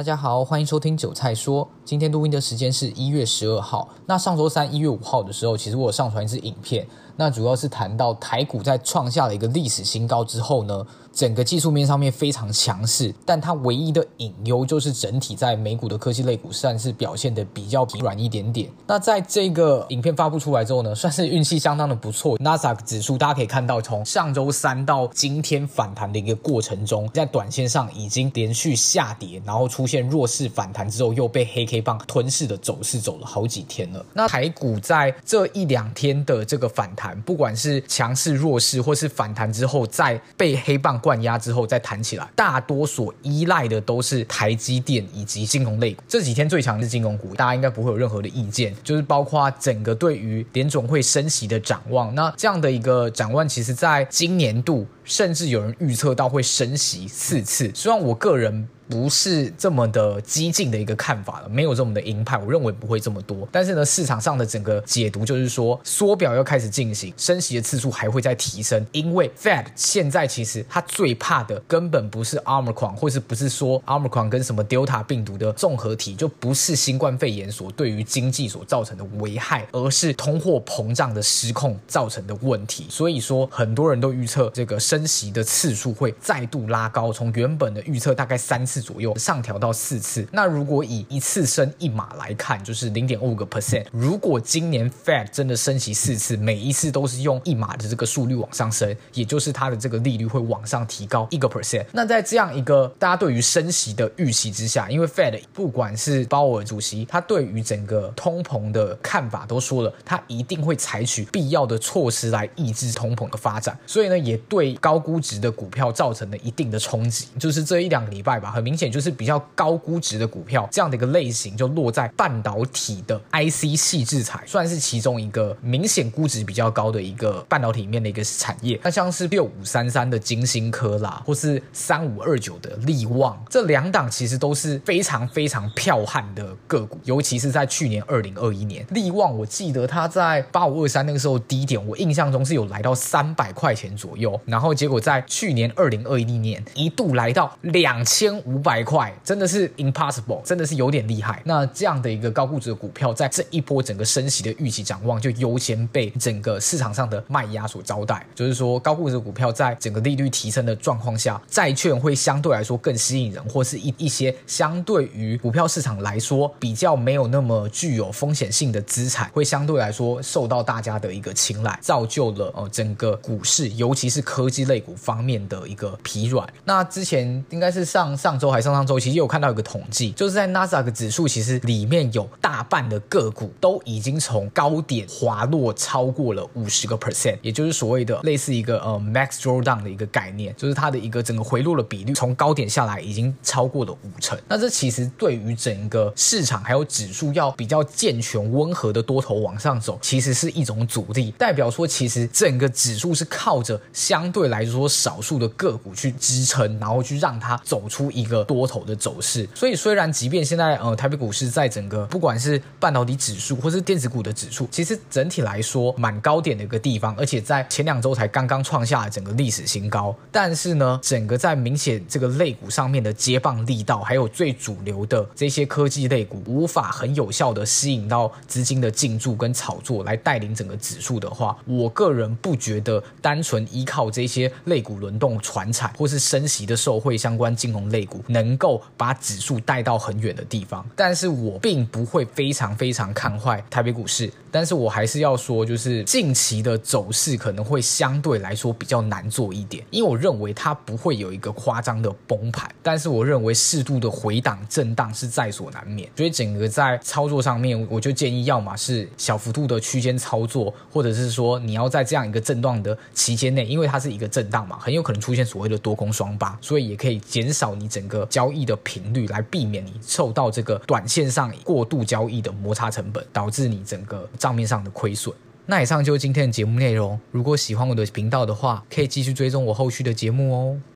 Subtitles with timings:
[0.00, 1.68] 大家好，欢迎收听韭菜说。
[1.84, 3.86] 今天录音的时间是一月十二号。
[4.06, 6.86] 那上周三一月五号的时候，其实我有上传一支影片。
[7.16, 18.70] 那主要是谈到台股在创下了一个历史新高之后呢，整个技术面上面非常强势，但它唯一的隐忧就是整体在美股的科技类股算是表现的比较疲软一点点。
[18.86, 22.38] 那在这个影片发布出来之后呢，算是运气相当的不错。
[22.38, 34.04] 纳斯达克指数大家可以看到，从上周三到今天反弹的一个过程中，在短线上已经连续下跌，然后出现弱势反弹之后，又被黑 K 棒吞噬的走势走了好几天了。
[34.14, 37.10] 那台股在这一两天的这个反弹。
[37.22, 46.02] 不管是强势弱势，或是反弹之后再被黑棒灌压之后再弹起来，大多所依赖的都是台积电以及金融类股。
[46.06, 48.74] 这几天最强的是金融股，大家应该不会有任何的意见。
[48.84, 57.70] 就是包括整个对于联总会升息的展望，那这样的一个展望，其实在今年度甚至有人预测到会升息四次。
[57.74, 58.68] 虽然我个人。
[58.90, 63.48] 不是这么的激进的一个看法了，没有这么的鹰派，我认为不会这么多。
[63.52, 82.86] 但是呢，市场上的整个解读就是说，缩表要开始进行，升息的次数还会再提升，因为 Fed 现在其实它最怕的根本不是 Omicron，或是不是说 Omicron 跟什么 Delta 病毒的综合体，就不是新冠肺炎所对于经济所造成的危害，而是通货膨胀的失控造成的问题。
[82.90, 88.80] 所以说，很多人都预测这个升升息的次数会再度拉高，从原本的预测大概三次。
[88.80, 90.26] 左右上调到四次。
[90.32, 93.84] 那如果以一次升一码来看，就是零点五个 percent。
[93.92, 101.84] 如果今年 Fed 真的升息四次，每一次都是用一码的这个速率往上升，也就是它的这个利率会往上提高一个 percent。
[101.92, 113.78] 那在这样一个大家对于升息的预期之下，因为 Fed 不管是鲍尔主席，他对于整个通膨的看法都说了，他一定会采取必要的措施来抑制通膨的发展。
[113.86, 117.28] 所以呢，也对高估值的股票造成了一定的冲击。
[117.38, 128.80] 就是这一两个礼拜吧，很明显就是比较高估值的股票，这样的一个类型就落在半导体的 IC 矽智财，算是其中一个明显估值比较高的一个半导体里面的一个产业。
[128.82, 148.80] 那像是六五三三的晶心科啦，或是三五二九的力旺，这两档其实都是非常非常彪悍的个股，尤其是在去年二零二一年，力旺我记得它在八五二三那个时候低点，我印象中是有来到三百块钱左右，然后结果在去年二零二一年一度来到两千五百。
[148.82, 151.42] 块真的是 impossible，真的是有点厉害。
[151.44, 158.26] 那这样的一个高估值的股票，在这一波整个升息的预期展望，就优先被整个市场上的卖压所招待。
[158.34, 176.48] 就是说，高估值股票在整个利率提升的状况下，债券会相对来说更吸引人，或是一一些相对于股票市场来说比较没有那么具有风险性的资产，会相对来说受到大家的一个青睐，造就了呃整个股市，尤其是科技类股方面的一个疲软。
[176.64, 178.60] 那之前应该是上上周还。
[178.60, 194.38] 上上周其实有看到一个统计，就是在纳斯达克指数，其实里面有大半的个股都已经从高点滑落超过了五十个 percent，也就是所谓的类似一个呃 max drawdown 的一个概念，就是它的一个整个回落的比率从高点下来已经超过了五成。
[194.46, 208.44] 那这其实对于整个市场还有指数要比较健全温和的多头往上走，其实是一种阻力，代表说其实整个指数是靠着相对来说少数的个股去支撑，然后去让它走出一个。
[208.50, 220.12] 多头的走势，所以虽然即便现在呃台北股市在整个不管是半导体指数或是电子股的指数，其实整体来说蛮高点的一个地方，而且在前两周才刚刚创下整个历史新高。
[220.32, 238.22] 但是呢，整个在明显这个类股上面的接棒力道，还有最主流的这些科技类股，无法很有效的吸引到资金的进驻跟炒作来带领整个指数的话，我个人不觉得单纯依靠这些类股轮动、传产或是升息的受惠相关金融类股。
[238.28, 268.20] 能够把指数带到很远的地方，但是我并不会非常非常看坏台北股市，但是我还是要说，就是近期的走势可能会相对来说比较难做一点，因为我认为它不会有一个夸张的崩盘，但是我认为适度的回档震荡是在所难免，所以整个在操作上面，我就建议要么是小幅度的区间操作，或者是说你要在这样一个震荡的期间内，因为它是一个震荡嘛，很有可能出现所谓的多空双八，所以也可以减少你整个。
[268.30, 275.32] 交易的频率来避免你受到这个短线上过度交易的摩擦成本，导致你整个账面上的亏损。
[275.66, 277.20] 那以上就是今天的节目内容。
[277.30, 280.80] 如果喜欢我的频道的话，可以继续追踪我后续的节目哦。